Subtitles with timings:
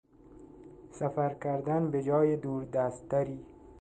[0.91, 3.45] سفر کردن به جای دوردستتری